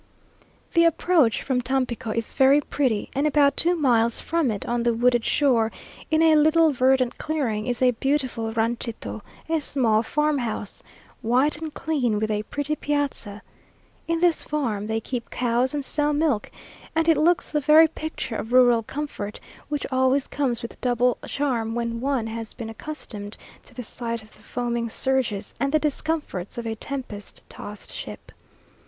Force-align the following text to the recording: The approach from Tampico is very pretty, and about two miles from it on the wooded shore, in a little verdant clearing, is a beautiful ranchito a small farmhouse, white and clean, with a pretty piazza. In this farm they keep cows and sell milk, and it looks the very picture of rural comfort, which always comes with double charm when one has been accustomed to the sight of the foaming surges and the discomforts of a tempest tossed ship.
The 0.73 0.83
approach 0.85 1.43
from 1.43 1.61
Tampico 1.61 2.09
is 2.09 2.33
very 2.33 2.59
pretty, 2.59 3.11
and 3.13 3.27
about 3.27 3.55
two 3.55 3.75
miles 3.75 4.19
from 4.19 4.49
it 4.49 4.65
on 4.65 4.81
the 4.81 4.95
wooded 4.95 5.23
shore, 5.23 5.71
in 6.09 6.23
a 6.23 6.35
little 6.35 6.71
verdant 6.71 7.19
clearing, 7.19 7.67
is 7.67 7.83
a 7.83 7.91
beautiful 7.91 8.51
ranchito 8.51 9.21
a 9.47 9.59
small 9.61 10.01
farmhouse, 10.01 10.81
white 11.21 11.61
and 11.61 11.71
clean, 11.75 12.17
with 12.19 12.31
a 12.31 12.41
pretty 12.41 12.75
piazza. 12.75 13.43
In 14.07 14.19
this 14.19 14.41
farm 14.41 14.87
they 14.87 14.99
keep 14.99 15.29
cows 15.29 15.71
and 15.75 15.85
sell 15.85 16.13
milk, 16.13 16.49
and 16.95 17.07
it 17.07 17.15
looks 17.15 17.51
the 17.51 17.61
very 17.61 17.87
picture 17.87 18.35
of 18.37 18.51
rural 18.53 18.81
comfort, 18.81 19.39
which 19.69 19.85
always 19.91 20.25
comes 20.25 20.63
with 20.63 20.81
double 20.81 21.19
charm 21.27 21.75
when 21.75 22.01
one 22.01 22.25
has 22.25 22.55
been 22.55 22.71
accustomed 22.71 23.37
to 23.65 23.75
the 23.75 23.83
sight 23.83 24.23
of 24.23 24.33
the 24.33 24.41
foaming 24.41 24.89
surges 24.89 25.53
and 25.59 25.71
the 25.71 25.77
discomforts 25.77 26.57
of 26.57 26.65
a 26.65 26.73
tempest 26.75 27.43
tossed 27.49 27.93
ship. 27.93 28.31